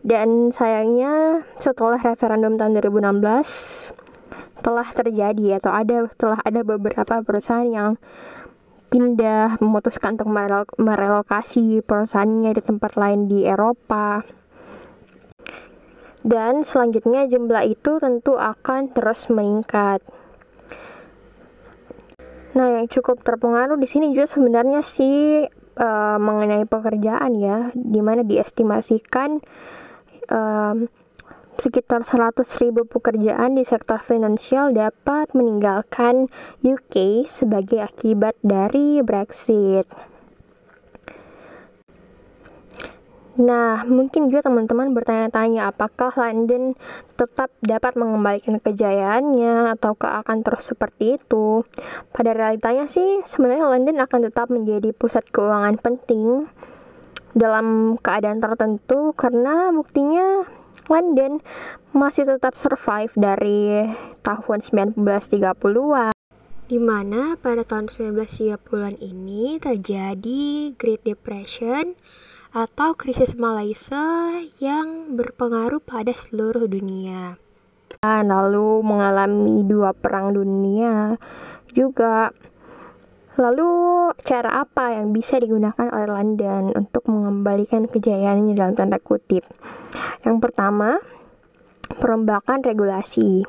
Dan 0.03 0.51
sayangnya 0.51 1.47
setelah 1.55 2.03
referendum 2.03 2.59
tahun 2.59 2.75
2016 2.83 4.02
telah 4.63 4.87
terjadi 4.87 5.59
atau 5.59 5.73
ada 5.75 6.07
telah 6.15 6.41
ada 6.45 6.61
beberapa 6.63 7.21
perusahaan 7.23 7.67
yang 7.67 7.91
pindah 8.93 9.57
memutuskan 9.65 10.21
untuk 10.21 10.29
merelokasi 10.77 11.81
perusahaannya 11.83 12.53
di 12.53 12.63
tempat 12.63 12.93
lain 13.01 13.27
di 13.27 13.49
Eropa 13.49 14.21
dan 16.23 16.63
selanjutnya 16.63 17.27
jumlah 17.27 17.67
itu 17.67 17.99
tentu 17.99 18.39
akan 18.39 18.95
terus 18.95 19.27
meningkat. 19.27 19.99
Nah, 22.55 22.79
yang 22.79 22.87
cukup 22.87 23.27
terpengaruh 23.27 23.75
di 23.75 23.91
sini 23.91 24.15
juga 24.15 24.31
sebenarnya 24.31 24.87
sih 24.87 25.43
uh, 25.83 26.19
mengenai 26.23 26.63
pekerjaan 26.71 27.33
ya, 27.35 27.75
di 27.75 27.99
mana 27.99 28.23
diestimasikan 28.23 29.43
um, 30.31 30.87
sekitar 31.61 32.05
100 32.05 32.45
ribu 32.65 32.89
pekerjaan 32.89 33.57
di 33.57 33.65
sektor 33.65 34.01
finansial 34.01 34.73
dapat 34.73 35.37
meninggalkan 35.37 36.33
UK 36.65 37.29
sebagai 37.29 37.85
akibat 37.85 38.37
dari 38.41 39.05
Brexit. 39.05 39.85
Nah, 43.33 43.81
mungkin 43.89 44.29
juga 44.29 44.45
teman-teman 44.45 44.93
bertanya-tanya 44.93 45.73
apakah 45.73 46.13
London 46.21 46.77
tetap 47.17 47.49
dapat 47.65 47.97
mengembalikan 47.97 48.61
kejayaannya 48.61 49.73
ataukah 49.73 50.21
akan 50.21 50.45
terus 50.45 50.77
seperti 50.77 51.17
itu. 51.17 51.65
Pada 52.13 52.37
realitanya 52.37 52.85
sih 52.93 53.25
sebenarnya 53.25 53.73
London 53.73 54.05
akan 54.05 54.21
tetap 54.29 54.53
menjadi 54.53 54.93
pusat 54.93 55.25
keuangan 55.33 55.81
penting 55.81 56.45
dalam 57.33 57.97
keadaan 57.97 58.45
tertentu 58.45 59.17
karena 59.17 59.73
buktinya 59.73 60.45
London 60.89 61.45
masih 61.93 62.25
tetap 62.25 62.57
survive 62.57 63.13
dari 63.15 63.87
tahun 64.25 64.59
1930-an 64.63 66.13
di 66.73 66.81
mana 66.81 67.37
pada 67.37 67.69
tahun 67.69 67.93
1930-an 67.93 68.97
ini 69.05 69.61
terjadi 69.61 70.73
Great 70.81 71.05
Depression 71.05 71.93
atau 72.57 72.97
krisis 72.97 73.37
Malaysia 73.37 74.33
yang 74.57 75.13
berpengaruh 75.13 75.85
pada 75.85 76.17
seluruh 76.17 76.65
dunia. 76.65 77.37
Lalu 78.05 78.81
mengalami 78.81 79.65
dua 79.69 79.93
perang 79.93 80.33
dunia 80.33 81.21
juga. 81.77 82.33
Lalu 83.41 84.13
cara 84.29 84.61
apa 84.61 84.93
yang 84.93 85.17
bisa 85.17 85.41
digunakan 85.41 85.89
oleh 85.89 86.05
London 86.05 86.77
untuk 86.77 87.09
mengembalikan 87.09 87.89
kejayaannya 87.89 88.53
dalam 88.53 88.77
tanda 88.77 89.01
kutip? 89.01 89.41
Yang 90.21 90.37
pertama, 90.45 91.01
perombakan 91.97 92.61
regulasi. 92.61 93.49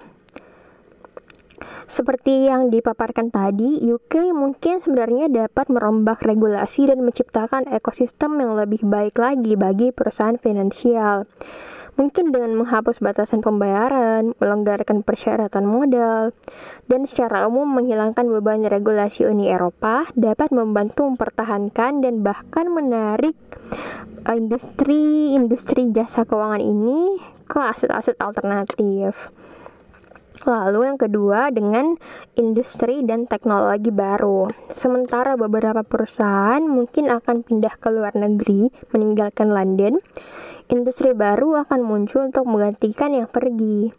Seperti 1.84 2.48
yang 2.48 2.72
dipaparkan 2.72 3.28
tadi, 3.28 3.84
UK 3.84 4.32
mungkin 4.32 4.80
sebenarnya 4.80 5.28
dapat 5.28 5.68
merombak 5.68 6.24
regulasi 6.24 6.88
dan 6.88 7.04
menciptakan 7.04 7.68
ekosistem 7.68 8.40
yang 8.40 8.56
lebih 8.56 8.88
baik 8.88 9.20
lagi 9.20 9.60
bagi 9.60 9.92
perusahaan 9.92 10.40
finansial. 10.40 11.28
Mungkin 11.94 12.34
dengan 12.34 12.58
menghapus 12.58 13.06
batasan 13.06 13.46
pembayaran, 13.46 14.34
melonggarkan 14.42 15.06
persyaratan 15.06 15.70
modal, 15.70 16.34
dan 16.90 17.06
secara 17.06 17.46
umum 17.46 17.70
menghilangkan 17.70 18.26
beban 18.34 18.66
regulasi 18.66 19.30
Uni 19.30 19.54
Eropa 19.54 20.10
dapat 20.18 20.50
membantu 20.50 21.06
mempertahankan 21.06 22.02
dan 22.02 22.26
bahkan 22.26 22.74
menarik 22.74 23.38
industri-industri 24.26 25.94
jasa 25.94 26.26
keuangan 26.26 26.64
ini 26.64 27.22
ke 27.46 27.62
aset-aset 27.62 28.18
alternatif. 28.18 29.30
Lalu 30.44 30.92
yang 30.92 31.00
kedua 31.00 31.54
dengan 31.54 31.96
industri 32.36 33.06
dan 33.06 33.30
teknologi 33.30 33.94
baru. 33.94 34.52
Sementara 34.68 35.40
beberapa 35.40 35.86
perusahaan 35.88 36.60
mungkin 36.60 37.08
akan 37.08 37.48
pindah 37.48 37.80
ke 37.80 37.88
luar 37.94 38.18
negeri, 38.18 38.68
meninggalkan 38.92 39.54
London, 39.54 40.04
industri 40.72 41.12
baru 41.12 41.66
akan 41.66 41.82
muncul 41.84 42.28
untuk 42.28 42.46
menggantikan 42.48 43.12
yang 43.12 43.28
pergi. 43.28 43.92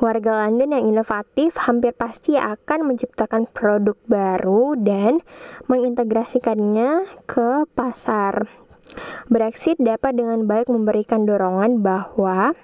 Warga 0.00 0.48
London 0.48 0.72
yang 0.72 0.84
inovatif 0.88 1.60
hampir 1.68 1.92
pasti 1.92 2.40
akan 2.40 2.88
menciptakan 2.88 3.44
produk 3.50 3.98
baru 4.08 4.78
dan 4.80 5.20
mengintegrasikannya 5.68 7.04
ke 7.28 7.68
pasar. 7.76 8.48
Brexit 9.28 9.76
dapat 9.76 10.16
dengan 10.16 10.48
baik 10.48 10.72
memberikan 10.72 11.28
dorongan 11.28 11.84
bahwa 11.84 12.56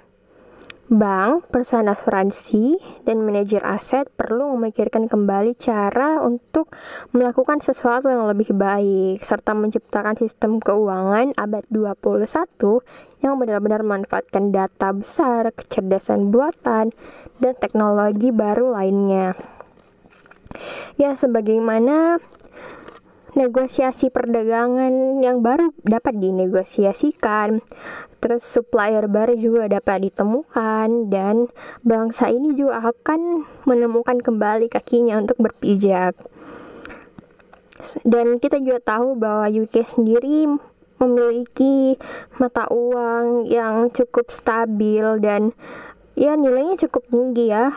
Bank, 0.95 1.51
perusahaan 1.51 1.91
asuransi, 1.91 2.79
dan 3.03 3.27
manajer 3.27 3.67
aset 3.67 4.07
perlu 4.15 4.55
memikirkan 4.55 5.11
kembali 5.11 5.59
cara 5.59 6.23
untuk 6.23 6.71
melakukan 7.11 7.59
sesuatu 7.59 8.07
yang 8.07 8.31
lebih 8.31 8.55
baik, 8.55 9.19
serta 9.27 9.59
menciptakan 9.59 10.15
sistem 10.15 10.63
keuangan 10.63 11.35
abad 11.35 11.67
21 11.67 13.27
yang 13.27 13.35
benar-benar 13.43 13.83
memanfaatkan 13.83 14.55
data 14.55 14.95
besar, 14.95 15.51
kecerdasan 15.51 16.31
buatan, 16.31 16.95
dan 17.43 17.55
teknologi 17.59 18.31
baru 18.31 18.79
lainnya. 18.79 19.35
Ya, 20.95 21.19
sebagaimana 21.19 22.23
negosiasi 23.35 24.11
perdagangan 24.11 25.21
yang 25.21 25.43
baru 25.43 25.75
dapat 25.83 26.19
dinegosiasikan. 26.19 27.61
Terus 28.23 28.41
supplier 28.41 29.05
baru 29.05 29.37
juga 29.37 29.69
dapat 29.69 30.09
ditemukan 30.09 31.13
dan 31.13 31.53
bangsa 31.85 32.33
ini 32.33 32.57
juga 32.57 32.95
akan 32.95 33.45
menemukan 33.69 34.17
kembali 34.23 34.73
kakinya 34.73 35.21
untuk 35.21 35.37
berpijak. 35.37 36.17
Dan 38.01 38.41
kita 38.41 38.63
juga 38.65 38.81
tahu 38.81 39.19
bahwa 39.21 39.51
UK 39.51 39.85
sendiri 39.85 40.49
memiliki 41.03 42.01
mata 42.41 42.65
uang 42.71 43.51
yang 43.51 43.93
cukup 43.93 44.33
stabil 44.33 45.05
dan 45.21 45.53
ya 46.15 46.39
nilainya 46.39 46.79
cukup 46.87 47.05
tinggi 47.11 47.51
ya 47.51 47.75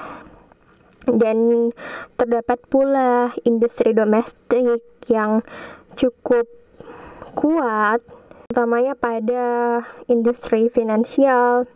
dan 1.15 1.71
terdapat 2.19 2.59
pula 2.67 3.31
industri 3.47 3.95
domestik 3.95 4.83
yang 5.07 5.41
cukup 5.95 6.45
kuat 7.37 8.03
utamanya 8.51 8.95
pada 8.95 9.83
industri 10.07 10.71
finansial 10.71 11.67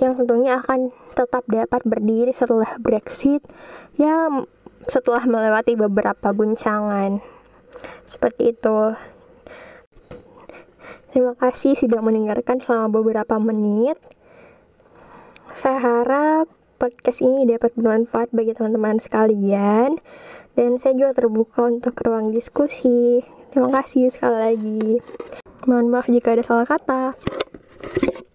yang 0.00 0.16
tentunya 0.16 0.56
akan 0.56 0.90
tetap 1.12 1.44
dapat 1.46 1.84
berdiri 1.84 2.32
setelah 2.32 2.80
Brexit 2.80 3.44
ya 4.00 4.28
setelah 4.88 5.22
melewati 5.28 5.78
beberapa 5.78 6.32
guncangan. 6.34 7.22
Seperti 8.02 8.56
itu. 8.56 8.96
Terima 11.12 11.36
kasih 11.36 11.76
sudah 11.76 12.00
mendengarkan 12.00 12.56
selama 12.58 12.88
beberapa 12.88 13.36
menit. 13.36 14.00
Saya 15.52 15.78
harap 15.78 16.48
podcast 16.82 17.22
ini 17.22 17.46
dapat 17.46 17.78
bermanfaat 17.78 18.34
bagi 18.34 18.58
teman-teman 18.58 18.98
sekalian 18.98 20.02
dan 20.58 20.82
saya 20.82 20.98
juga 20.98 21.22
terbuka 21.22 21.70
untuk 21.70 21.94
ruang 22.02 22.34
diskusi. 22.34 23.22
Terima 23.54 23.70
kasih 23.70 24.10
sekali 24.10 24.38
lagi. 24.50 24.86
Mohon 25.70 25.86
maaf 25.94 26.10
jika 26.10 26.34
ada 26.34 26.42
salah 26.42 26.66
kata. 26.66 27.14